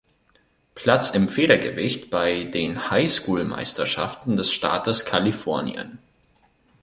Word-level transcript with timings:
Platz 0.73 1.11
im 1.11 1.29
Federgewicht 1.29 2.09
bei 2.09 2.45
den 2.45 2.89
High-School-Meisterschaften 2.89 4.35
des 4.35 4.51
Staates 4.51 5.05
Kalifornien. 5.05 5.99